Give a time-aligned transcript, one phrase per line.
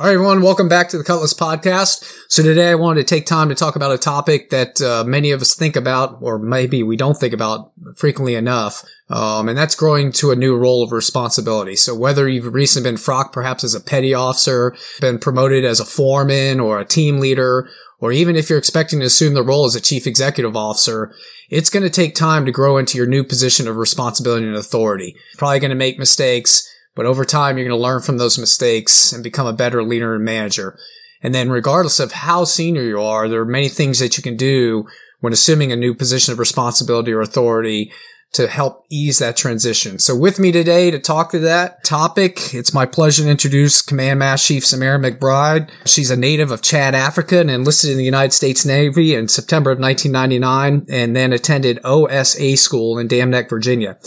[0.00, 2.04] All right, everyone, welcome back to the Cutlass Podcast.
[2.28, 5.32] So today I wanted to take time to talk about a topic that uh, many
[5.32, 9.74] of us think about, or maybe we don't think about frequently enough, um, and that's
[9.74, 11.74] growing to a new role of responsibility.
[11.74, 15.84] So whether you've recently been frocked perhaps as a petty officer, been promoted as a
[15.84, 17.68] foreman or a team leader,
[17.98, 21.12] or even if you're expecting to assume the role as a chief executive officer,
[21.50, 25.16] it's going to take time to grow into your new position of responsibility and authority.
[25.38, 29.12] Probably going to make mistakes but over time, you're going to learn from those mistakes
[29.12, 30.76] and become a better leader and manager.
[31.22, 34.36] And then regardless of how senior you are, there are many things that you can
[34.36, 34.84] do
[35.20, 37.92] when assuming a new position of responsibility or authority
[38.32, 39.98] to help ease that transition.
[39.98, 44.18] So with me today to talk to that topic, it's my pleasure to introduce Command
[44.18, 45.70] Master Chief Samira McBride.
[45.86, 49.70] She's a native of Chad, Africa and enlisted in the United States Navy in September
[49.70, 53.98] of 1999 and then attended OSA school in Dam Neck, Virginia.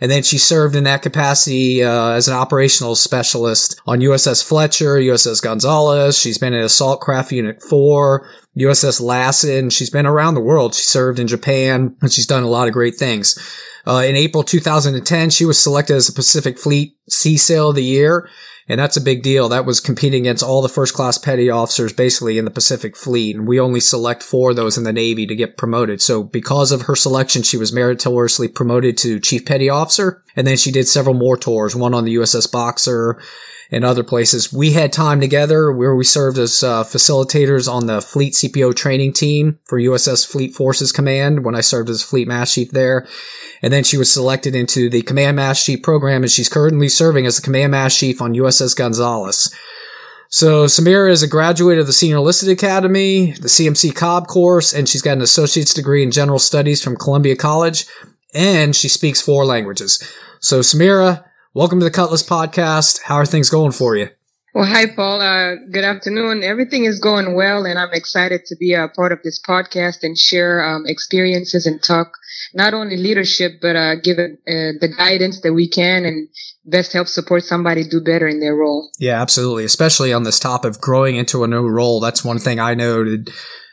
[0.00, 4.96] And then she served in that capacity uh, as an operational specialist on USS Fletcher,
[4.96, 6.18] USS Gonzalez.
[6.18, 9.70] She's been in Assault Craft Unit 4, USS Lassen.
[9.70, 10.74] She's been around the world.
[10.74, 13.38] She served in Japan and she's done a lot of great things.
[13.86, 17.84] Uh, in April 2010, she was selected as the Pacific Fleet Sea Sailor of the
[17.84, 18.28] Year.
[18.68, 19.48] And that's a big deal.
[19.48, 23.34] That was competing against all the first class petty officers basically in the Pacific Fleet.
[23.34, 26.02] And we only select four of those in the Navy to get promoted.
[26.02, 30.22] So because of her selection, she was meritoriously promoted to Chief Petty Officer.
[30.36, 33.18] And then she did several more tours, one on the USS Boxer
[33.70, 34.52] and other places.
[34.52, 39.12] We had time together where we served as uh, facilitators on the Fleet CPO training
[39.12, 43.06] team for USS Fleet Forces Command when I served as Fleet Master Chief there.
[43.60, 47.26] And then she was selected into the Command Master Chief program and she's currently serving
[47.26, 49.54] as the Command Master Chief on USS Gonzalez.
[50.30, 54.86] So Samira is a graduate of the Senior Enlisted Academy, the CMC COB course, and
[54.86, 57.86] she's got an associate's degree in general studies from Columbia College,
[58.34, 60.02] and she speaks four languages.
[60.40, 61.24] So Samira,
[61.58, 63.02] welcome to the Cutlass Podcast.
[63.02, 64.10] How are things going for you?
[64.54, 65.20] Well, hi, Paul.
[65.20, 66.44] Uh, good afternoon.
[66.44, 70.16] Everything is going well, and I'm excited to be a part of this podcast and
[70.16, 72.12] share um, experiences and talk
[72.54, 76.28] not only leadership, but uh, give uh, the guidance that we can and
[76.64, 78.88] best help support somebody do better in their role.
[79.00, 79.64] Yeah, absolutely.
[79.64, 81.98] Especially on this topic of growing into a new role.
[81.98, 83.30] That's one thing I noted.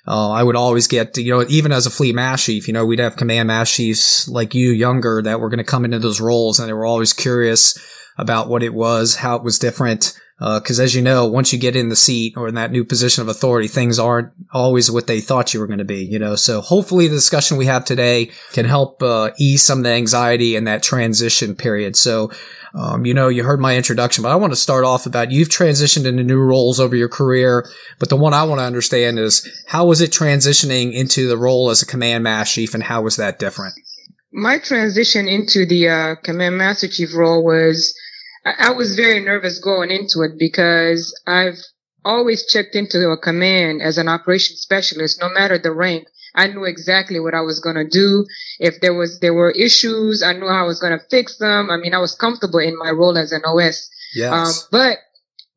[0.08, 2.86] Uh, I would always get, you know, even as a fleet master chief, you know,
[2.86, 6.22] we'd have command master chiefs like you, younger, that were going to come into those
[6.22, 7.78] roles and they were always curious
[8.18, 10.20] about what it was, how it was different.
[10.38, 12.84] Because uh, as you know, once you get in the seat or in that new
[12.84, 16.04] position of authority, things aren't always what they thought you were going to be.
[16.04, 19.84] You know, so hopefully the discussion we have today can help uh, ease some of
[19.86, 21.96] the anxiety in that transition period.
[21.96, 22.32] So,
[22.74, 25.48] um, you know, you heard my introduction, but I want to start off about you've
[25.48, 27.70] transitioned into new roles over your career.
[27.98, 31.70] But the one I want to understand is how was it transitioning into the role
[31.70, 33.76] as a command master chief, and how was that different?
[34.34, 37.96] My transition into the uh, command master chief role was
[38.46, 41.58] I, was very nervous going into it because I've
[42.04, 46.08] always checked into a command as an operations specialist, no matter the rank.
[46.36, 48.26] I knew exactly what I was going to do.
[48.60, 51.72] If there was, there were issues, I knew how I was going to fix them.
[51.72, 53.90] I mean, I was comfortable in my role as an OS.
[54.14, 54.32] Yes.
[54.32, 54.98] Um, but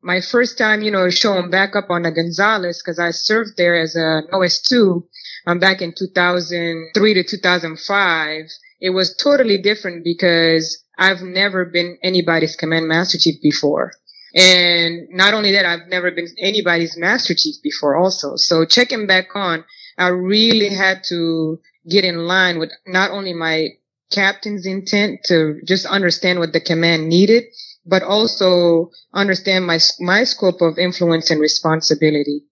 [0.01, 3.79] my first time, you know, showing back up on the Gonzalez, cause I served there
[3.79, 5.03] as an OS2,
[5.45, 8.45] um, back in 2003 to 2005.
[8.79, 13.93] It was totally different because I've never been anybody's command master chief before.
[14.35, 18.35] And not only that, I've never been anybody's master chief before also.
[18.35, 19.65] So checking back on,
[19.97, 23.69] I really had to get in line with not only my
[24.11, 27.45] captain's intent to just understand what the command needed,
[27.85, 32.43] but also understand my, my scope of influence and responsibility.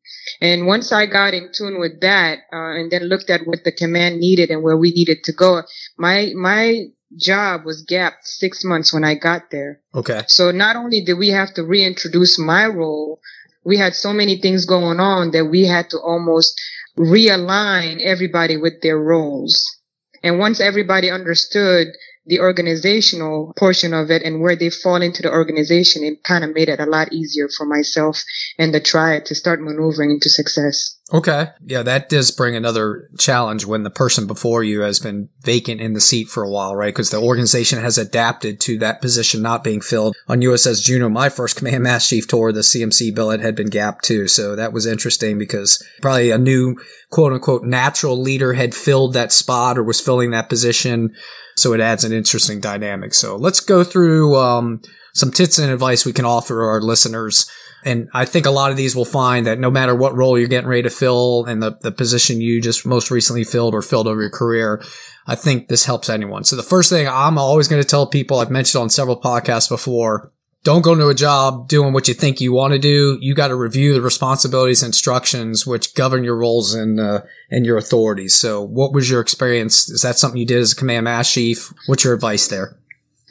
[0.42, 3.72] And once I got in tune with that, uh, and then looked at what the
[3.72, 5.64] command needed and where we needed to go,
[5.98, 9.80] my, my job was gapped six months when I got there.
[9.96, 10.22] Okay.
[10.28, 13.20] So not only did we have to reintroduce my role,
[13.64, 16.60] we had so many things going on that we had to almost
[16.98, 19.78] realign everybody with their roles.
[20.24, 21.88] And once everybody understood
[22.27, 26.53] the organizational portion of it and where they fall into the organization, it kind of
[26.53, 28.21] made it a lot easier for myself
[28.59, 30.97] and the tribe to start maneuvering into success.
[31.13, 31.48] Okay.
[31.65, 35.94] Yeah, that does bring another challenge when the person before you has been vacant in
[35.94, 36.94] the seat for a while, right?
[36.94, 40.18] Because the organization has adapted to that position not being filled.
[40.27, 44.04] On USS Juneau, my first command mass chief tour, the CMC billet had been gapped
[44.04, 44.27] too.
[44.27, 46.75] So that was interesting because probably a new
[47.10, 51.15] quote unquote natural leader had filled that spot or was filling that position.
[51.56, 53.13] So it adds an interesting dynamic.
[53.13, 54.81] So let's go through, um,
[55.13, 57.50] some tips and advice we can offer our listeners
[57.88, 60.50] and I think a lot of these will find that no matter what role you're
[60.50, 64.07] getting ready to fill and the, the position you just most recently filled or filled
[64.07, 64.84] over your career,
[65.25, 66.44] I think this helps anyone.
[66.44, 69.69] So the first thing I'm always going to tell people, I've mentioned on several podcasts
[69.69, 73.18] before, don't go into a job doing what you think you want to do.
[73.22, 77.66] You got to review the responsibilities and instructions which govern your roles and uh, and
[77.66, 78.36] your authorities.
[78.36, 79.89] So, what was your experience?
[79.89, 81.74] Is that something you did as a command master chief?
[81.86, 82.76] What's your advice there?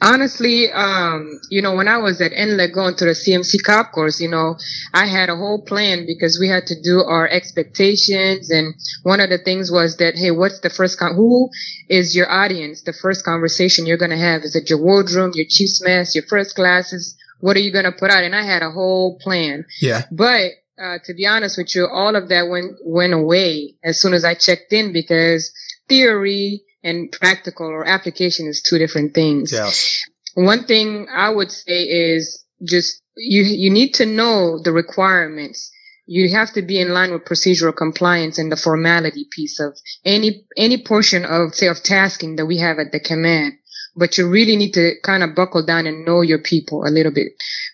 [0.03, 4.21] Honestly, um, you know, when I was at NLEC going to the CMC COB course,
[4.21, 4.57] you know,
[4.93, 8.51] I had a whole plan because we had to do our expectations.
[8.51, 11.49] And one of the things was that, hey, what's the first, con- who
[11.89, 12.83] is your audience?
[12.83, 14.43] The first conversation you're going to have?
[14.43, 17.17] Is it your wardroom, your chief's mess, your first classes?
[17.41, 18.23] What are you going to put out?
[18.23, 19.65] And I had a whole plan.
[19.81, 20.03] Yeah.
[20.13, 24.13] But, uh, to be honest with you, all of that went, went away as soon
[24.13, 25.51] as I checked in because
[25.89, 29.53] theory, and practical or application is two different things.
[29.53, 30.03] Yes.
[30.35, 35.71] One thing I would say is just you you need to know the requirements.
[36.07, 40.45] You have to be in line with procedural compliance and the formality piece of any
[40.57, 43.55] any portion of say of tasking that we have at the command.
[43.97, 47.13] But you really need to kind of buckle down and know your people a little
[47.13, 47.29] bit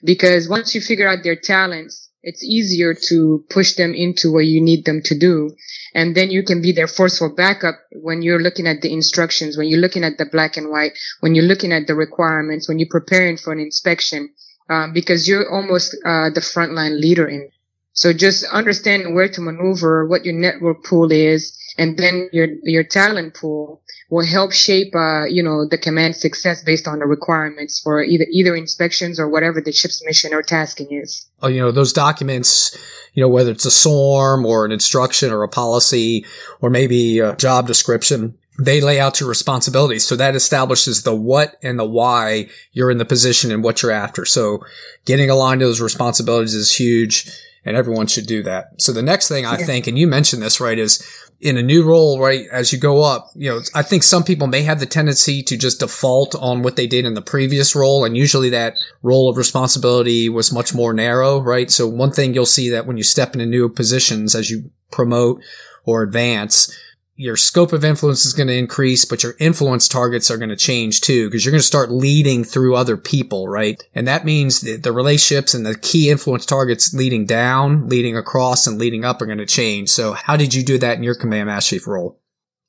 [0.04, 4.60] because once you figure out their talents, it's easier to push them into what you
[4.60, 5.50] need them to do.
[5.94, 9.68] And then you can be their forceful backup when you're looking at the instructions, when
[9.68, 12.88] you're looking at the black and white, when you're looking at the requirements, when you're
[12.88, 14.32] preparing for an inspection,
[14.70, 17.50] um, because you're almost uh, the frontline leader in.
[17.92, 22.84] So just understanding where to maneuver, what your network pool is, and then your your
[22.84, 27.80] talent pool will help shape, uh, you know, the command success based on the requirements
[27.80, 31.26] for either either inspections or whatever the ship's mission or tasking is.
[31.40, 32.76] Oh, you know, those documents
[33.14, 36.24] you know, whether it's a SORM or an instruction or a policy
[36.60, 40.06] or maybe a job description, they lay out your responsibilities.
[40.06, 43.92] So that establishes the what and the why you're in the position and what you're
[43.92, 44.24] after.
[44.24, 44.64] So
[45.04, 47.30] getting aligned to those responsibilities is huge
[47.64, 48.80] and everyone should do that.
[48.80, 49.66] So the next thing I yeah.
[49.66, 51.06] think, and you mentioned this, right, is
[51.42, 54.46] in a new role, right, as you go up, you know, I think some people
[54.46, 58.04] may have the tendency to just default on what they did in the previous role.
[58.04, 61.68] And usually that role of responsibility was much more narrow, right?
[61.68, 65.42] So one thing you'll see that when you step into new positions as you promote
[65.84, 66.72] or advance,
[67.14, 70.56] your scope of influence is going to increase, but your influence targets are going to
[70.56, 73.82] change too, because you're going to start leading through other people, right?
[73.94, 78.66] And that means that the relationships and the key influence targets leading down, leading across,
[78.66, 79.90] and leading up are going to change.
[79.90, 82.18] So how did you do that in your command master chief role?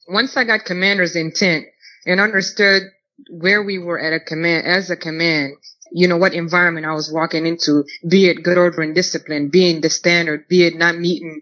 [0.07, 1.65] Once I got commander's intent
[2.05, 2.83] and understood
[3.29, 5.53] where we were at a command, as a command,
[5.91, 9.79] you know, what environment I was walking into, be it good order and discipline, being
[9.79, 11.41] the standard, be it not meeting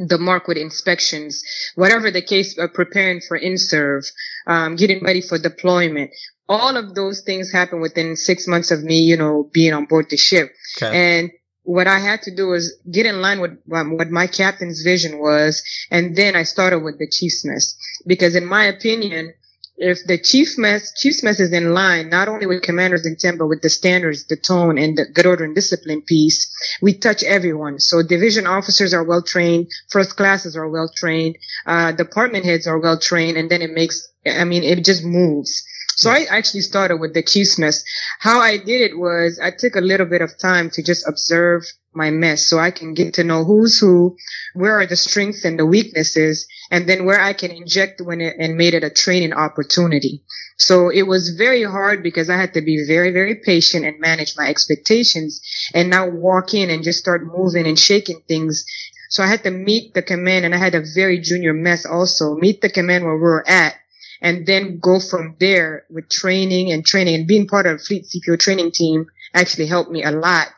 [0.00, 1.42] the mark with inspections,
[1.74, 4.10] whatever the case, uh, preparing for INSURV,
[4.46, 6.10] um, getting ready for deployment.
[6.48, 10.06] All of those things happen within six months of me, you know, being on board
[10.10, 10.52] the ship.
[10.76, 11.18] Okay.
[11.18, 11.30] And
[11.62, 15.18] what I had to do was get in line with um, what my captain's vision
[15.18, 15.62] was.
[15.90, 17.76] And then I started with the chief's mess
[18.06, 19.34] because in my opinion,
[19.80, 23.46] if the chief mess, chief's mess is in line, not only with commander's intent, but
[23.46, 26.48] with the standards, the tone, and the good order and discipline piece,
[26.82, 27.80] we touch everyone.
[27.80, 32.78] So division officers are well trained, first classes are well trained, uh, department heads are
[32.78, 35.64] well trained, and then it makes, I mean, it just moves.
[35.96, 37.82] So I actually started with the chief's mess.
[38.18, 41.64] How I did it was I took a little bit of time to just observe
[41.92, 44.16] my mess so I can get to know who's who,
[44.54, 48.36] where are the strengths and the weaknesses, and then where I can inject when it
[48.38, 50.22] and made it a training opportunity.
[50.56, 54.34] So it was very hard because I had to be very, very patient and manage
[54.36, 55.40] my expectations
[55.74, 58.64] and now walk in and just start moving and shaking things.
[59.08, 62.34] So I had to meet the command and I had a very junior mess also,
[62.34, 63.74] meet the command where we we're at
[64.20, 68.38] and then go from there with training and training and being part of fleet CPO
[68.38, 70.48] training team actually helped me a lot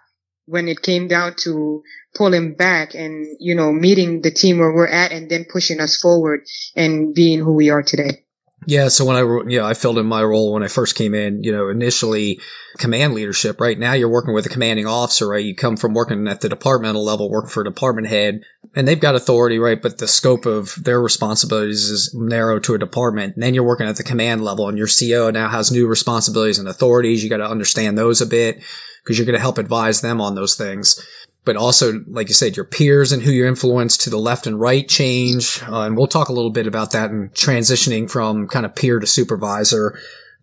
[0.46, 1.82] when it came down to
[2.14, 5.96] pulling back and, you know, meeting the team where we're at and then pushing us
[5.96, 6.42] forward
[6.76, 8.22] and being who we are today.
[8.66, 8.88] Yeah.
[8.88, 11.42] So when I, you know, I filled in my role when I first came in,
[11.42, 12.40] you know, initially
[12.78, 13.78] command leadership, right?
[13.78, 15.44] Now you're working with a commanding officer, right?
[15.44, 18.42] You come from working at the departmental level, working for a department head
[18.74, 19.82] and they've got authority, right?
[19.82, 23.34] But the scope of their responsibilities is narrow to a department.
[23.34, 26.58] And then you're working at the command level and your CO now has new responsibilities
[26.58, 27.24] and authorities.
[27.24, 28.62] You got to understand those a bit
[29.02, 31.04] because you're going to help advise them on those things.
[31.44, 34.60] But also, like you said, your peers and who you influence to the left and
[34.60, 35.60] right change.
[35.66, 39.00] Uh, and we'll talk a little bit about that and transitioning from kind of peer
[39.00, 39.98] to supervisor.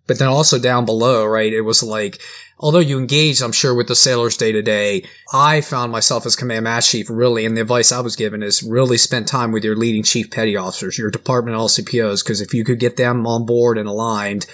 [0.07, 1.53] But then also down below, right?
[1.53, 2.19] It was like,
[2.59, 6.35] although you engaged, I'm sure, with the sailors day to day, I found myself as
[6.35, 9.63] command master chief really, and the advice I was given is really spend time with
[9.63, 13.45] your leading chief petty officers, your department LCPOs, because if you could get them on
[13.45, 14.47] board and aligned,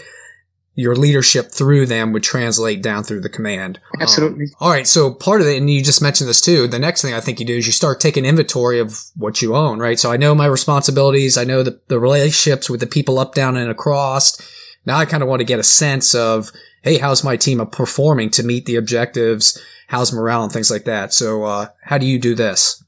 [0.75, 3.79] your leadership through them would translate down through the command.
[3.99, 4.45] Absolutely.
[4.45, 4.85] Um, all right.
[4.85, 6.67] So part of it, and you just mentioned this too.
[6.67, 9.55] The next thing I think you do is you start taking inventory of what you
[9.55, 9.97] own, right?
[9.97, 11.37] So I know my responsibilities.
[11.37, 14.37] I know the, the relationships with the people up, down, and across.
[14.85, 16.51] Now I kind of want to get a sense of,
[16.81, 19.59] hey, how's my team performing to meet the objectives?
[19.87, 21.13] How's morale and things like that?
[21.13, 22.83] So, uh, how do you do this?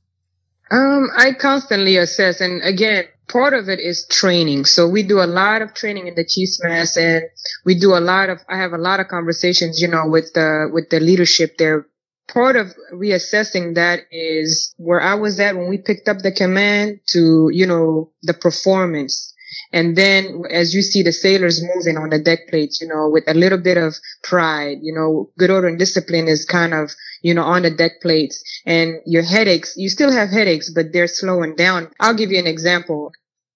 [0.70, 4.66] Um, I constantly assess, and again, part of it is training.
[4.66, 7.24] So we do a lot of training in the Chiefs Mass and
[7.66, 8.40] we do a lot of.
[8.50, 11.88] I have a lot of conversations, you know, with the with the leadership there.
[12.28, 17.00] Part of reassessing that is where I was at when we picked up the command
[17.12, 19.34] to, you know, the performance.
[19.74, 23.26] And then as you see the sailors moving on the deck plates, you know, with
[23.28, 27.34] a little bit of pride, you know, good order and discipline is kind of, you
[27.34, 31.56] know, on the deck plates and your headaches, you still have headaches, but they're slowing
[31.56, 31.90] down.
[32.00, 33.12] I'll give you an example.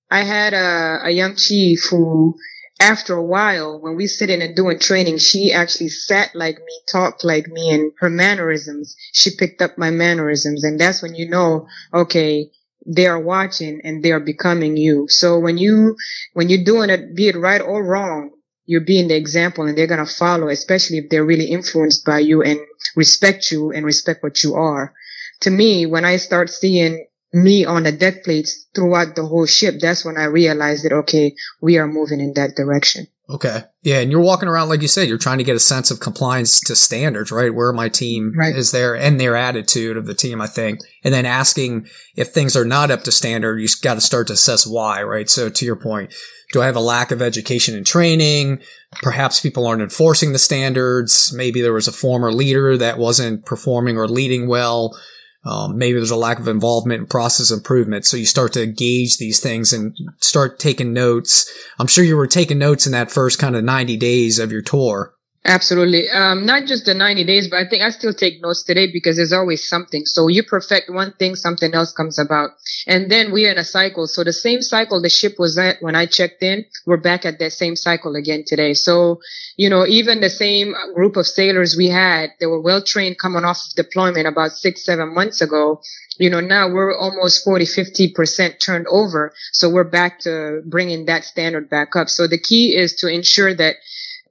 [0.10, 2.36] I had a, a young chief who
[2.82, 6.82] after a while, when we sit in and doing training, she actually sat like me,
[6.92, 10.64] talked like me, and her mannerisms, she picked up my mannerisms.
[10.64, 12.50] And that's when you know, okay,
[12.86, 15.08] they are watching and they are becoming you.
[15.10, 15.96] So when you,
[16.34, 18.32] when you're doing it, be it right or wrong,
[18.66, 22.20] you're being the example and they're going to follow, especially if they're really influenced by
[22.20, 22.60] you and
[22.96, 24.94] respect you and respect what you are.
[25.42, 29.76] To me, when I start seeing me on the deck plates throughout the whole ship,
[29.80, 33.08] that's when I realized that, okay, we are moving in that direction.
[33.30, 33.64] Okay.
[33.82, 34.00] Yeah.
[34.00, 36.60] And you're walking around, like you said, you're trying to get a sense of compliance
[36.62, 37.54] to standards, right?
[37.54, 38.56] Where my team right.
[38.56, 40.80] is there and their attitude of the team, I think.
[41.04, 44.34] And then asking if things are not up to standard, you got to start to
[44.34, 45.30] assess why, right?
[45.30, 46.14] So to your point,
[46.52, 48.62] do I have a lack of education and training?
[49.02, 51.32] Perhaps people aren't enforcing the standards.
[51.34, 55.00] Maybe there was a former leader that wasn't performing or leading well.
[55.44, 58.06] Um, maybe there's a lack of involvement in process improvement.
[58.06, 61.52] So you start to gauge these things and start taking notes.
[61.80, 64.62] I'm sure you were taking notes in that first kind of 90 days of your
[64.62, 65.16] tour.
[65.44, 66.08] Absolutely.
[66.08, 69.16] Um, not just the 90 days, but I think I still take notes today because
[69.16, 70.06] there's always something.
[70.06, 72.52] So you perfect one thing, something else comes about.
[72.86, 74.06] And then we're in a cycle.
[74.06, 77.40] So the same cycle the ship was at when I checked in, we're back at
[77.40, 78.76] that same cycle again today.
[78.76, 79.20] So,
[79.58, 83.44] you know, even the same group of sailors we had, they were well trained coming
[83.44, 85.82] off of deployment about six, seven months ago.
[86.20, 89.34] You know, now we're almost 40, 50% turned over.
[89.54, 92.10] So we're back to bringing that standard back up.
[92.10, 93.78] So the key is to ensure that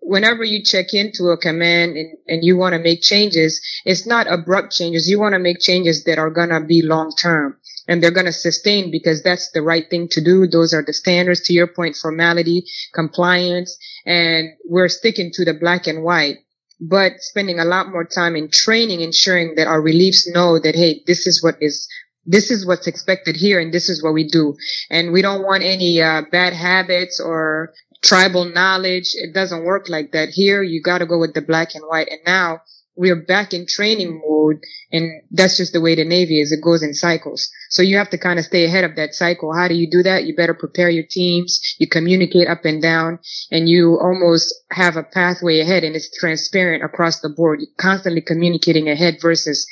[0.00, 4.26] whenever you check into a command and, and you want to make changes, it's not
[4.32, 5.08] abrupt changes.
[5.08, 7.56] You want to make changes that are going to be long term
[7.88, 10.46] and they're going to sustain because that's the right thing to do.
[10.46, 12.64] Those are the standards to your point, formality,
[12.94, 13.76] compliance,
[14.06, 16.38] and we're sticking to the black and white,
[16.80, 21.02] but spending a lot more time in training, ensuring that our reliefs know that, hey,
[21.06, 21.88] this is what is
[22.26, 24.54] this is what's expected here and this is what we do.
[24.90, 29.14] And we don't want any uh, bad habits or tribal knowledge.
[29.14, 30.30] It doesn't work like that.
[30.30, 32.08] Here, you got to go with the black and white.
[32.10, 32.60] And now
[32.96, 34.60] we're back in training mode.
[34.92, 36.52] And that's just the way the Navy is.
[36.52, 37.50] It goes in cycles.
[37.70, 39.54] So you have to kind of stay ahead of that cycle.
[39.54, 40.24] How do you do that?
[40.24, 41.60] You better prepare your teams.
[41.78, 46.84] You communicate up and down and you almost have a pathway ahead and it's transparent
[46.84, 47.60] across the board.
[47.60, 49.66] You're constantly communicating ahead versus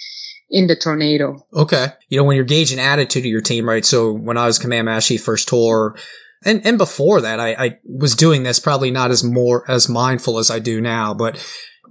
[0.51, 1.45] in the tornado.
[1.53, 1.89] Okay.
[2.09, 3.85] You know, when you're gauging attitude of your team, right?
[3.85, 5.97] So when I was command master first tour,
[6.45, 10.39] and and before that, I, I was doing this probably not as more as mindful
[10.39, 11.39] as I do now, but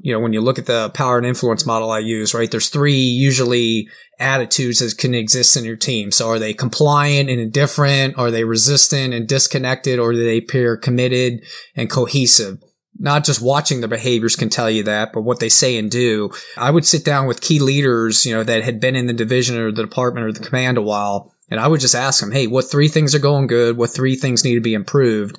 [0.02, 2.70] you know, when you look at the power and influence model I use, right, there's
[2.70, 3.90] three usually
[4.20, 6.12] attitudes that can exist in your team.
[6.12, 8.18] So are they compliant and indifferent?
[8.18, 10.00] Are they resistant and disconnected?
[10.00, 11.44] Or do they appear committed
[11.76, 12.62] and cohesive?
[13.00, 16.32] Not just watching their behaviors can tell you that, but what they say and do.
[16.58, 19.58] I would sit down with key leaders, you know, that had been in the division
[19.58, 22.48] or the department or the command a while and I would just ask them, Hey,
[22.48, 23.78] what three things are going good?
[23.78, 25.38] What three things need to be improved?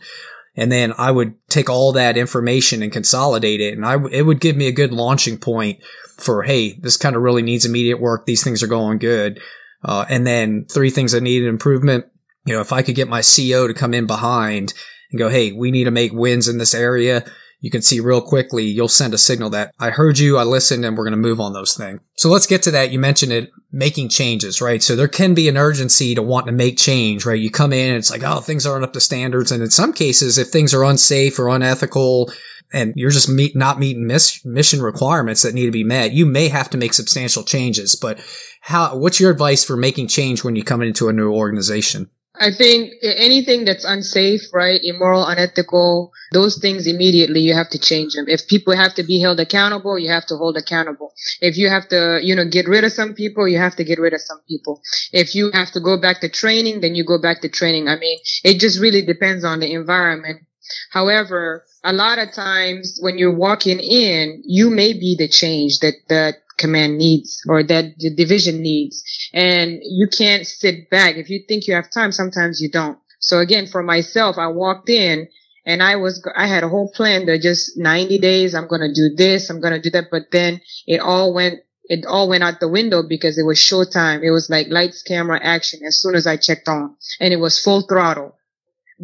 [0.57, 3.75] And then I would take all that information and consolidate it.
[3.75, 5.79] And I, it would give me a good launching point
[6.17, 8.27] for, Hey, this kind of really needs immediate work.
[8.27, 9.41] These things are going good.
[9.85, 12.07] Uh, and then three things that needed improvement.
[12.45, 14.75] You know, if I could get my CO to come in behind
[15.11, 17.25] and go, Hey, we need to make wins in this area
[17.61, 20.85] you can see real quickly, you'll send a signal that I heard you, I listened,
[20.85, 22.01] and we're going to move on those things.
[22.17, 22.93] So let's get to that.
[22.93, 24.83] You mentioned it, making changes, right?
[24.83, 27.39] So there can be an urgency to want to make change, right?
[27.39, 29.53] You come in and it's like, oh, things aren't up to standards.
[29.53, 32.33] And in some cases, if things are unsafe or unethical,
[32.73, 36.27] and you're just meet, not meeting miss, mission requirements that need to be met, you
[36.27, 37.95] may have to make substantial changes.
[37.95, 38.19] But
[38.61, 42.11] how, what's your advice for making change when you come into a new organization?
[42.41, 48.15] I think anything that's unsafe, right, immoral, unethical, those things immediately you have to change
[48.15, 48.27] them.
[48.29, 51.13] If people have to be held accountable, you have to hold accountable.
[51.41, 53.99] If you have to, you know, get rid of some people, you have to get
[53.99, 54.81] rid of some people.
[55.13, 57.89] If you have to go back to training, then you go back to training.
[57.89, 60.43] I mean, it just really depends on the environment.
[60.91, 65.95] However, a lot of times when you're walking in, you may be the change that,
[66.09, 69.03] that command needs or that the division needs.
[69.33, 71.17] And you can't sit back.
[71.17, 72.99] If you think you have time, sometimes you don't.
[73.21, 75.29] So again, for myself, I walked in
[75.67, 78.93] And I was, I had a whole plan that just 90 days, I'm going to
[78.93, 80.07] do this, I'm going to do that.
[80.11, 84.23] But then it all went, it all went out the window because it was showtime.
[84.23, 87.61] It was like lights, camera, action as soon as I checked on and it was
[87.61, 88.38] full throttle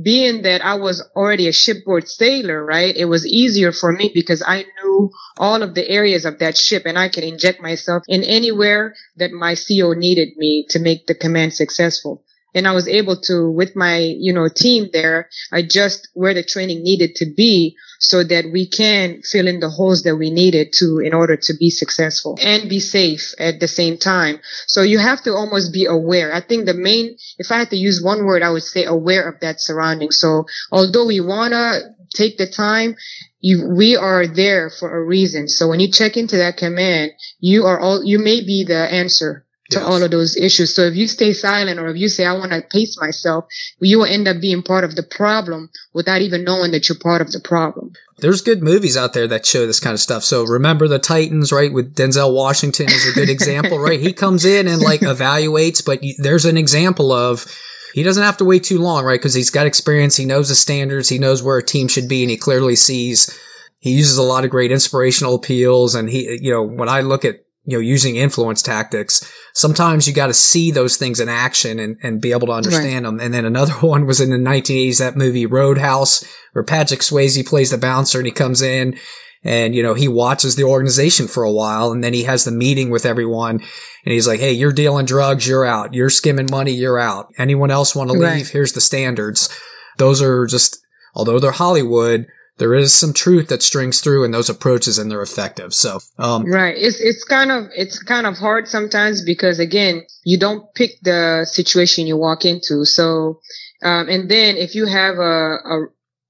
[0.01, 2.95] being that I was already a shipboard sailor, right?
[2.97, 6.83] It was easier for me because I knew all of the areas of that ship
[6.87, 11.15] and I could inject myself in anywhere that my CO needed me to make the
[11.15, 12.25] command successful
[12.55, 16.83] and I was able to, with my, you know, team there, adjust where the training
[16.83, 21.01] needed to be so that we can fill in the holes that we needed to
[21.05, 24.41] in order to be successful and be safe at the same time.
[24.67, 26.33] So you have to almost be aware.
[26.33, 29.29] I think the main, if I had to use one word, I would say aware
[29.29, 30.11] of that surrounding.
[30.11, 31.81] So although we want to
[32.15, 32.97] take the time,
[33.41, 35.49] you, we are there for a reason.
[35.49, 39.45] So when you check into that command, you are all, you may be the answer
[39.71, 39.87] to yes.
[39.87, 40.75] all of those issues.
[40.75, 43.47] So if you stay silent or if you say, I want to pace myself,
[43.81, 47.23] you will end up being part of the problem without even knowing that you're part
[47.23, 47.93] of the problem.
[48.19, 50.23] There's good movies out there that show this kind of stuff.
[50.23, 51.73] So remember the Titans, right?
[51.73, 54.01] With Denzel Washington is a good example, right?
[54.01, 57.47] He comes in and like evaluates, but there's an example of
[57.95, 59.21] he doesn't have to wait too long, right?
[59.21, 60.17] Because he's got experience.
[60.17, 61.09] He knows the standards.
[61.09, 63.39] He knows where a team should be and he clearly sees
[63.85, 65.95] he uses a lot of great inspirational appeals.
[65.95, 70.13] And he, you know, when I look at you know, using influence tactics, sometimes you
[70.13, 73.11] got to see those things in action and, and be able to understand right.
[73.11, 73.21] them.
[73.21, 77.71] And then another one was in the 1980s, that movie Roadhouse, where Patrick Swayze plays
[77.71, 78.99] the bouncer and he comes in
[79.43, 82.51] and, you know, he watches the organization for a while and then he has the
[82.51, 85.47] meeting with everyone and he's like, Hey, you're dealing drugs.
[85.47, 85.95] You're out.
[85.95, 86.73] You're skimming money.
[86.73, 87.33] You're out.
[87.39, 88.23] Anyone else want to leave?
[88.23, 88.49] Right.
[88.49, 89.49] Here's the standards.
[89.97, 92.27] Those are just, although they're Hollywood,
[92.59, 95.75] there is some truth that strings through in those approaches and they're effective.
[95.75, 96.75] So, um, right.
[96.77, 101.47] It's, it's kind of, it's kind of hard sometimes because again, you don't pick the
[101.51, 102.85] situation you walk into.
[102.85, 103.41] So,
[103.83, 105.87] um, and then if you have a, a,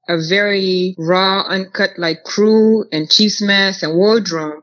[0.09, 4.63] a very raw, uncut like crew and chief's mess and wardroom,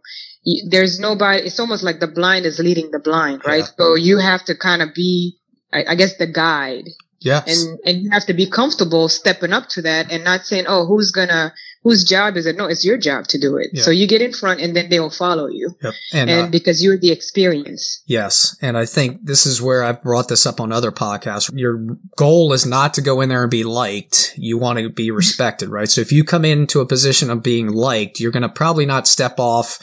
[0.70, 3.60] there's nobody, it's almost like the blind is leading the blind, right?
[3.60, 3.76] Yeah.
[3.78, 5.38] So you have to kind of be,
[5.72, 6.86] I, I guess the guide
[7.22, 7.64] Yes.
[7.64, 10.88] And and you have to be comfortable stepping up to that and not saying, "Oh,
[10.88, 11.54] who's gonna
[11.84, 13.70] whose job is it?" No, it's your job to do it.
[13.74, 13.84] Yeah.
[13.84, 15.76] So you get in front, and then they will follow you.
[15.84, 15.94] Yep.
[16.14, 18.02] And, and uh, because you're the experience.
[18.08, 21.52] Yes, and I think this is where I've brought this up on other podcasts.
[21.54, 24.34] Your goal is not to go in there and be liked.
[24.36, 25.90] You want to be respected, right?
[25.90, 29.08] So if you come into a position of being liked, you're going to probably not
[29.08, 29.78] step off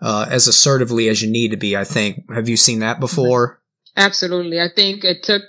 [0.00, 1.76] uh, as assertively as you need to be.
[1.76, 2.24] I think.
[2.34, 3.60] Have you seen that before?
[3.96, 4.60] Absolutely.
[4.60, 5.42] I think it took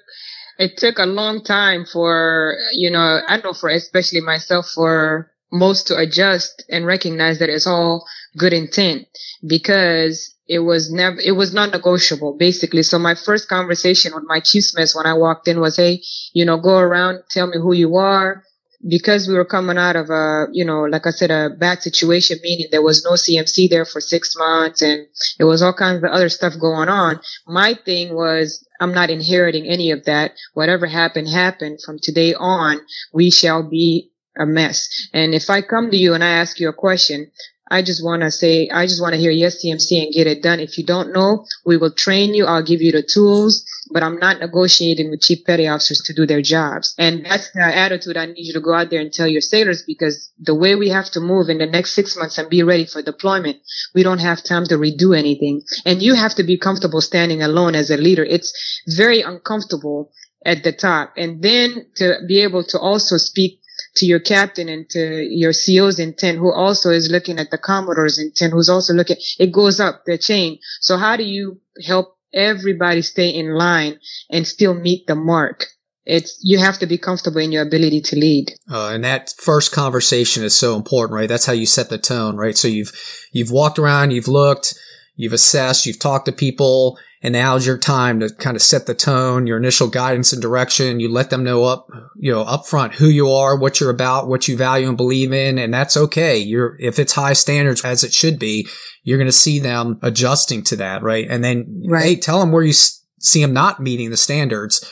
[0.58, 5.88] it took a long time for, you know, I know for especially myself for most
[5.88, 8.06] to adjust and recognize that it's all
[8.38, 9.08] good intent
[9.46, 12.84] because it was never, it was not negotiable basically.
[12.84, 16.02] So my first conversation with my chief smith when I walked in was, Hey,
[16.34, 18.44] you know, go around, tell me who you are.
[18.88, 22.40] Because we were coming out of a, you know, like I said, a bad situation,
[22.44, 25.08] meaning there was no CMC there for six months and
[25.40, 27.20] it was all kinds of other stuff going on.
[27.48, 30.34] My thing was I'm not inheriting any of that.
[30.54, 31.80] Whatever happened, happened.
[31.82, 32.82] From today on,
[33.14, 34.90] we shall be a mess.
[35.14, 37.32] And if I come to you and I ask you a question,
[37.70, 40.44] I just want to say, I just want to hear yes, CMC and get it
[40.44, 40.60] done.
[40.60, 42.46] If you don't know, we will train you.
[42.46, 46.26] I'll give you the tools, but I'm not negotiating with chief petty officers to do
[46.26, 46.94] their jobs.
[46.98, 49.84] And that's the attitude I need you to go out there and tell your sailors
[49.88, 52.86] because the way we have to move in the next six months and be ready
[52.86, 53.58] for deployment,
[53.96, 55.62] we don't have time to redo anything.
[55.86, 58.24] And you have to be comfortable standing alone as a leader.
[58.24, 58.54] It's
[58.88, 60.12] very uncomfortable
[60.46, 61.14] at the top.
[61.16, 63.62] And then to be able to also speak
[63.96, 68.20] to your captain and to your CO's intent, who also is looking at the Commodore's
[68.20, 70.60] intent, who's also looking, it goes up the chain.
[70.82, 75.66] So how do you help everybody stay in line and still meet the mark?
[76.06, 78.52] It's, you have to be comfortable in your ability to lead.
[78.70, 81.30] Uh, and that first conversation is so important, right?
[81.30, 82.58] That's how you set the tone, right?
[82.58, 82.92] So you've,
[83.32, 84.74] you've walked around, you've looked,
[85.16, 88.94] you've assessed, you've talked to people, and now's your time to kind of set the
[88.94, 91.00] tone, your initial guidance and direction.
[91.00, 94.28] You let them know up, you know, up front who you are, what you're about,
[94.28, 95.58] what you value and believe in.
[95.58, 96.38] And that's okay.
[96.38, 98.68] You're, if it's high standards as it should be,
[99.04, 101.02] you're going to see them adjusting to that.
[101.02, 101.26] Right.
[101.30, 102.04] And then, right.
[102.04, 104.86] hey, tell them where you see them not meeting the standards.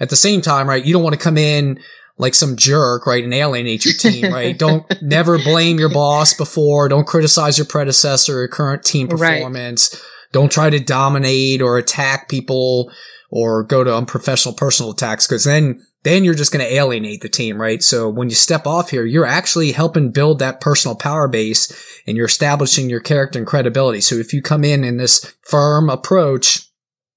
[0.00, 0.84] At the same time, right.
[0.84, 1.78] You don't want to come in
[2.18, 4.58] like some jerk, right, and alienate your team, right?
[4.58, 6.88] don't never blame your boss before.
[6.88, 9.94] Don't criticize your predecessor or current team performance.
[9.94, 10.02] Right.
[10.36, 12.92] Don't try to dominate or attack people
[13.30, 17.30] or go to unprofessional personal attacks because then then you're just going to alienate the
[17.30, 17.82] team, right?
[17.82, 21.72] So when you step off here, you're actually helping build that personal power base
[22.06, 24.02] and you're establishing your character and credibility.
[24.02, 26.68] So if you come in in this firm approach,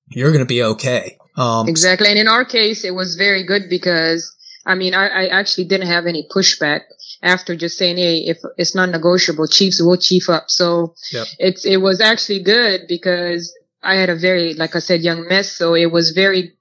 [0.08, 1.18] you're going to be okay.
[1.36, 2.08] Um, exactly.
[2.08, 4.34] And in our case, it was very good because
[4.66, 6.84] I mean, I, I actually didn't have any pushback
[7.22, 10.50] after just saying, Hey, if it's not negotiable, chiefs will chief up.
[10.50, 11.28] So yep.
[11.38, 13.54] it's, it was actually good because
[13.84, 15.52] I had a very, like I said, young mess.
[15.52, 16.54] So it was very,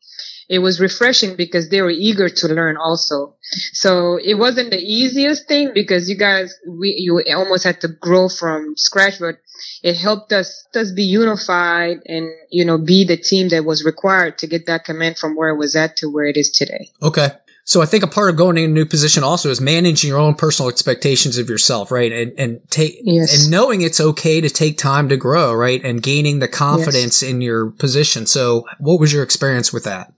[0.49, 3.37] it was refreshing because they were eager to learn also.
[3.73, 8.29] So it wasn't the easiest thing because you guys, we, you almost had to grow
[8.29, 9.39] from scratch, but
[9.83, 14.39] it helped us, us be unified and, you know, be the team that was required
[14.39, 16.89] to get that command from where it was at to where it is today.
[17.03, 17.31] Okay.
[17.69, 20.19] So I think a part of going in a new position also is managing your
[20.19, 22.11] own personal expectations of yourself, right?
[22.11, 23.43] And, and take, yes.
[23.43, 25.85] and knowing it's okay to take time to grow, right?
[25.85, 27.31] And gaining the confidence yes.
[27.31, 28.25] in your position.
[28.25, 30.11] So what was your experience with that?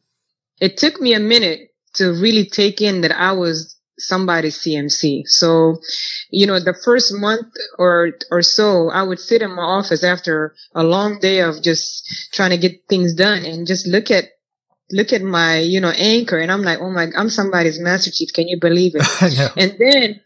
[0.60, 5.26] It took me a minute to really take in that I was somebody's CMC.
[5.26, 5.80] So,
[6.30, 10.54] you know, the first month or, or so, I would sit in my office after
[10.72, 14.26] a long day of just trying to get things done and just look at
[14.92, 18.33] look at my, you know, anchor and I'm like, oh my, I'm somebody's master chief.
[18.33, 19.53] Can you believe it?
[19.57, 20.20] and then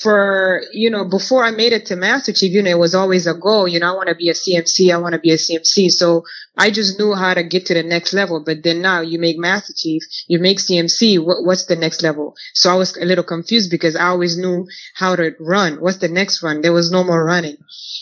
[0.00, 3.26] for, you know, before I made it to Master Chief, you know, it was always
[3.26, 3.68] a goal.
[3.68, 4.94] You know, I want to be a CMC.
[4.94, 5.90] I want to be a CMC.
[5.90, 6.24] So
[6.56, 8.42] I just knew how to get to the next level.
[8.44, 11.24] But then now you make Master Chief, you make CMC.
[11.24, 12.34] What, what's the next level?
[12.54, 15.80] So I was a little confused because I always knew how to run.
[15.80, 16.60] What's the next run?
[16.60, 17.56] There was no more running.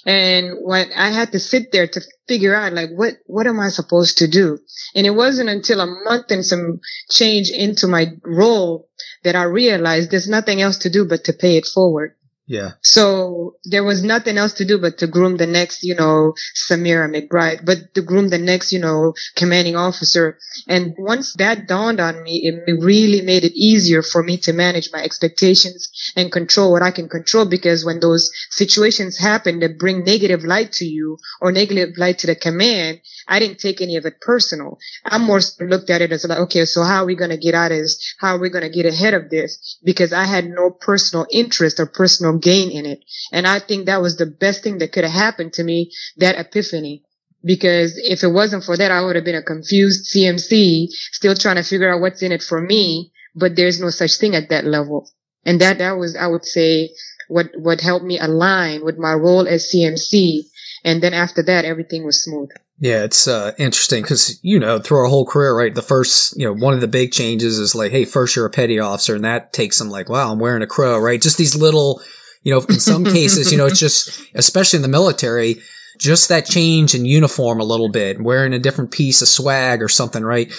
[0.06, 3.68] And when I had to sit there to figure out like, what, what am I
[3.68, 4.58] supposed to do?
[4.94, 6.80] And it wasn't until a month and some
[7.10, 8.88] change into my role
[9.24, 12.14] that I realized there's nothing else to do but to pay it forward.
[12.48, 12.72] Yeah.
[12.80, 17.06] So there was nothing else to do but to groom the next, you know, Samira
[17.06, 20.38] McBride, but to groom the next, you know, commanding officer.
[20.66, 24.88] And once that dawned on me, it really made it easier for me to manage
[24.94, 30.02] my expectations and control what I can control because when those situations happen that bring
[30.02, 34.06] negative light to you or negative light to the command, I didn't take any of
[34.06, 34.78] it personal.
[35.04, 37.54] I more looked at it as like, okay, so how are we going to get
[37.54, 38.14] out of this?
[38.18, 39.78] How are we going to get ahead of this?
[39.84, 43.04] Because I had no personal interest or personal gain in it.
[43.32, 46.38] And I think that was the best thing that could have happened to me, that
[46.38, 47.04] epiphany.
[47.44, 51.56] Because if it wasn't for that, I would have been a confused CMC, still trying
[51.56, 53.12] to figure out what's in it for me.
[53.34, 55.08] But there's no such thing at that level.
[55.44, 56.90] And that, that was, I would say,
[57.28, 60.40] what, what helped me align with my role as CMC.
[60.84, 62.50] And then after that, everything was smooth.
[62.80, 65.74] Yeah, it's uh, interesting because you know through our whole career, right?
[65.74, 68.50] The first, you know, one of the big changes is like, hey, first you're a
[68.50, 71.20] petty officer, and that takes them like, wow, I'm wearing a crow, right?
[71.20, 72.00] Just these little,
[72.48, 75.60] you know, in some cases, you know, it's just, especially in the military,
[75.98, 79.88] just that change in uniform a little bit, wearing a different piece of swag or
[79.88, 80.50] something, right?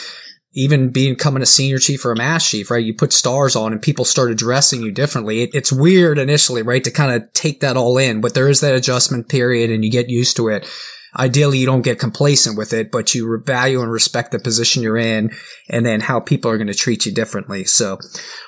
[0.53, 2.85] Even becoming a senior chief or a mass chief, right?
[2.85, 5.41] You put stars on and people start addressing you differently.
[5.41, 6.83] It, it's weird initially, right?
[6.83, 9.89] To kind of take that all in, but there is that adjustment period and you
[9.89, 10.69] get used to it
[11.17, 14.97] ideally you don't get complacent with it, but you value and respect the position you're
[14.97, 15.31] in
[15.69, 17.63] and then how people are going to treat you differently.
[17.63, 17.97] So,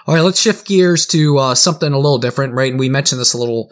[0.08, 2.72] all right, let's shift gears to uh, something a little different, right?
[2.72, 3.72] And we mentioned this a little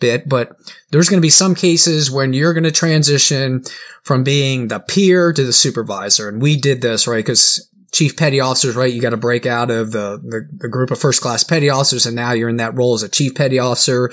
[0.00, 0.52] bit, but
[0.90, 3.64] there's going to be some cases when you're going to transition
[4.02, 6.28] from being the peer to the supervisor.
[6.28, 7.24] And we did this, right?
[7.24, 8.92] Because chief petty officers, right?
[8.92, 12.06] You got to break out of the, the, the group of first class petty officers.
[12.06, 14.12] And now you're in that role as a chief petty officer,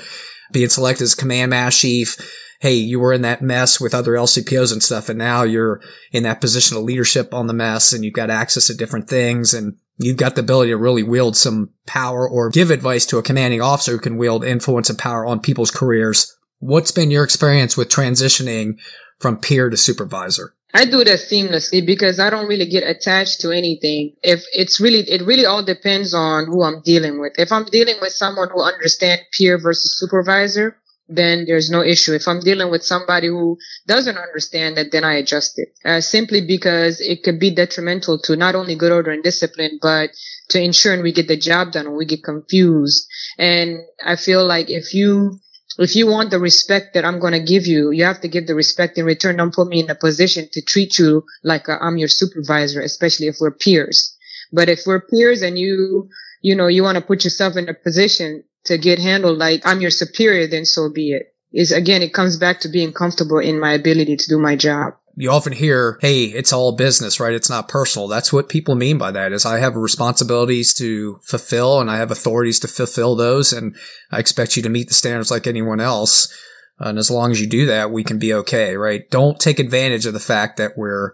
[0.52, 2.18] being selected as command mass chief
[2.60, 6.24] hey, you were in that mess with other LCPOs and stuff, and now you're in
[6.24, 9.78] that position of leadership on the mess and you've got access to different things and
[9.98, 13.62] you've got the ability to really wield some power or give advice to a commanding
[13.62, 16.36] officer who can wield influence and power on people's careers.
[16.60, 18.80] What's been your experience with transitioning
[19.20, 20.54] from peer to supervisor?
[20.74, 24.14] I do that seamlessly because I don't really get attached to anything.
[24.22, 27.34] If it's really, it really all depends on who I'm dealing with.
[27.38, 30.76] If I'm dealing with someone who understands peer versus supervisor,
[31.08, 32.14] then there's no issue.
[32.14, 35.70] If I'm dealing with somebody who doesn't understand that, then I adjust it.
[35.84, 40.10] Uh, simply because it could be detrimental to not only good order and discipline, but
[40.50, 43.08] to ensuring we get the job done or we get confused.
[43.38, 45.40] And I feel like if you,
[45.78, 48.48] if you want the respect that I'm going to give you, you have to give
[48.48, 49.38] the respect in return.
[49.38, 53.28] Don't put me in a position to treat you like uh, I'm your supervisor, especially
[53.28, 54.16] if we're peers.
[54.52, 56.10] But if we're peers and you,
[56.42, 59.82] you know, you want to put yourself in a position to get handled like I'm
[59.82, 61.34] your superior, then so be it.
[61.54, 64.96] Is again, it comes back to being comfortable in my ability to do my job.
[65.18, 67.34] You often hear, Hey, it's all business, right?
[67.34, 68.10] It's not personal.
[68.10, 72.12] That's what people mean by that is I have responsibilities to fulfill and I have
[72.12, 73.54] authorities to fulfill those.
[73.54, 73.78] And
[74.12, 76.34] I expect you to meet the standards like anyone else.
[76.80, 79.10] And as long as you do that, we can be okay, right?
[79.10, 81.14] Don't take advantage of the fact that we're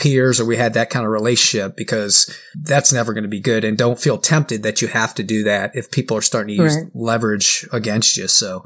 [0.00, 3.64] peers or we had that kind of relationship because that's never going to be good.
[3.64, 6.62] And don't feel tempted that you have to do that if people are starting to
[6.62, 6.86] use right.
[6.94, 8.26] leverage against you.
[8.26, 8.64] So,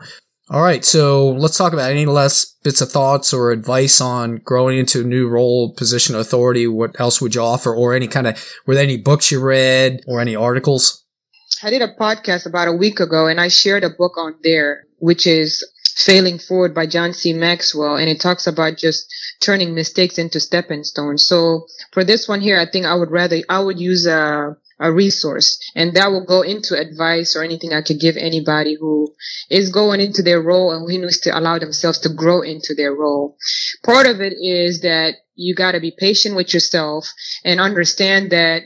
[0.50, 0.84] all right.
[0.84, 5.04] So let's talk about any less bits of thoughts or advice on growing into a
[5.04, 6.66] new role, position authority.
[6.66, 10.00] What else would you offer or any kind of, were there any books you read
[10.06, 11.04] or any articles?
[11.62, 14.84] I did a podcast about a week ago and I shared a book on there,
[14.98, 15.66] which is
[15.96, 17.32] Failing Forward by John C.
[17.32, 17.96] Maxwell.
[17.96, 19.06] And it talks about just
[19.40, 21.26] turning mistakes into stepping stones.
[21.26, 24.92] So for this one here, I think I would rather, I would use a, a
[24.92, 29.14] resource and that will go into advice or anything I could give anybody who
[29.48, 32.92] is going into their role and who needs to allow themselves to grow into their
[32.92, 33.36] role.
[33.84, 37.12] Part of it is that you got to be patient with yourself
[37.44, 38.62] and understand that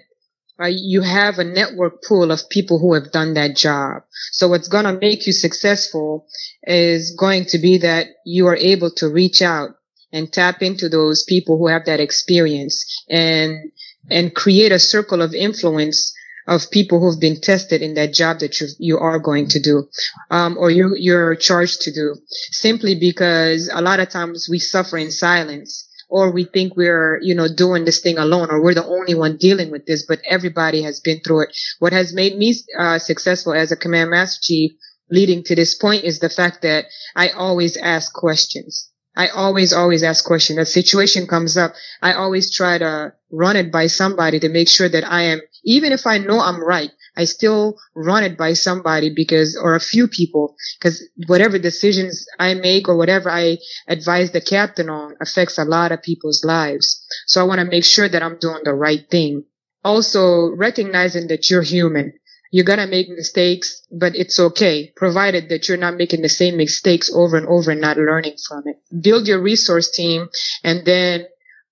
[0.61, 4.03] uh, you have a network pool of people who have done that job.
[4.33, 6.27] So what's going to make you successful
[6.64, 9.71] is going to be that you are able to reach out
[10.12, 13.71] and tap into those people who have that experience and
[14.11, 16.14] and create a circle of influence
[16.47, 19.87] of people who've been tested in that job that you you are going to do,
[20.31, 22.16] um, or you you're charged to do,
[22.51, 25.88] simply because a lot of times we suffer in silence.
[26.09, 29.37] Or we think we're, you know, doing this thing alone, or we're the only one
[29.37, 31.57] dealing with this, but everybody has been through it.
[31.81, 34.73] What has made me uh, successful as a command master chief
[35.11, 38.90] leading to this point is the fact that I always ask questions.
[39.16, 40.59] I always, always ask questions.
[40.59, 41.75] A situation comes up.
[42.01, 45.92] I always try to run it by somebody to make sure that I am, even
[45.92, 50.07] if I know I'm right, I still run it by somebody because, or a few
[50.07, 55.64] people, because whatever decisions I make or whatever I advise the captain on affects a
[55.64, 57.04] lot of people's lives.
[57.26, 59.44] So I want to make sure that I'm doing the right thing.
[59.85, 62.12] Also recognizing that you're human.
[62.52, 66.57] You're going to make mistakes, but it's okay, provided that you're not making the same
[66.57, 68.76] mistakes over and over and not learning from it.
[69.02, 70.28] Build your resource team
[70.64, 71.26] and then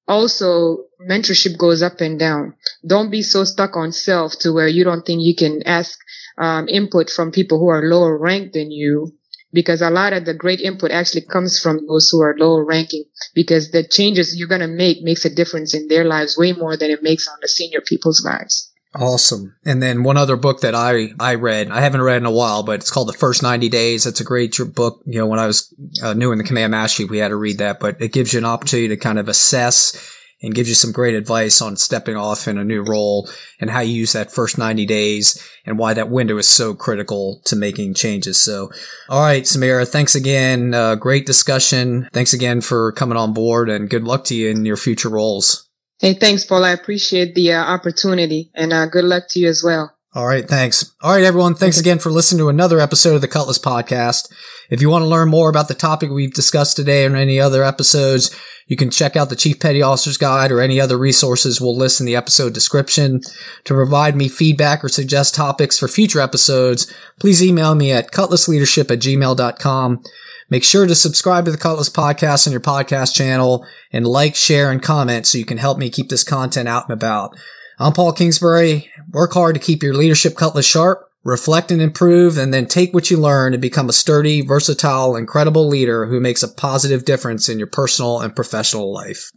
[0.09, 2.55] also mentorship goes up and down.
[2.87, 5.99] Don't be so stuck on self to where you don't think you can ask
[6.39, 9.13] um, input from people who are lower ranked than you
[9.53, 13.05] because a lot of the great input actually comes from those who are lower ranking
[13.35, 16.77] because the changes you're going to make makes a difference in their lives way more
[16.77, 18.71] than it makes on the senior people's lives.
[18.95, 19.55] Awesome.
[19.65, 22.63] And then one other book that I, I read, I haven't read in a while,
[22.63, 24.05] but it's called The First 90 Days.
[24.05, 25.03] That's a great book.
[25.07, 27.37] You know, when I was uh, new in the Command Master Chief, we had to
[27.37, 30.75] read that, but it gives you an opportunity to kind of assess and gives you
[30.75, 33.29] some great advice on stepping off in a new role
[33.61, 37.41] and how you use that first 90 days and why that window is so critical
[37.45, 38.41] to making changes.
[38.41, 38.71] So,
[39.09, 40.75] all right, Samira, thanks again.
[40.75, 42.09] Uh, great discussion.
[42.13, 45.69] Thanks again for coming on board and good luck to you in your future roles.
[45.99, 46.65] Hey, thanks, Paul.
[46.65, 49.96] I appreciate the uh, opportunity and uh, good luck to you as well.
[50.17, 50.95] All right, thanks.
[51.03, 51.55] All right, everyone.
[51.55, 54.33] Thanks again for listening to another episode of the Cutlass Podcast.
[54.71, 57.63] If you want to learn more about the topic we've discussed today or any other
[57.63, 58.35] episodes,
[58.67, 62.01] you can check out the Chief Petty Officer's Guide or any other resources we'll list
[62.01, 63.21] in the episode description.
[63.65, 68.91] To provide me feedback or suggest topics for future episodes, please email me at cutlassleadership
[68.91, 70.03] at gmail.com.
[70.49, 74.71] Make sure to subscribe to the Cutlass Podcast on your podcast channel and like, share,
[74.71, 77.37] and comment so you can help me keep this content out and about.
[77.79, 78.91] I'm Paul Kingsbury.
[79.11, 83.11] Work hard to keep your leadership cutlass sharp, reflect and improve, and then take what
[83.11, 87.59] you learn and become a sturdy, versatile, incredible leader who makes a positive difference in
[87.59, 89.31] your personal and professional life.